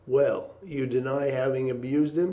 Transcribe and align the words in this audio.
Well, 0.07 0.51
you 0.63 0.87
deny 0.87 1.27
having 1.27 1.69
abused 1.69 2.13
him. 2.15 2.19